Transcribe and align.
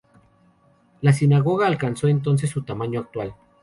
La 1.01 1.13
sinagoga 1.13 1.67
alcanzó 1.67 2.07
entonces 2.07 2.49
su 2.49 2.63
tamaño 2.63 3.01
actual. 3.01 3.35